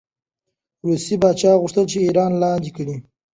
[0.79, 2.95] د روسیې پاچا غوښتل چې ایران لاندې کړي.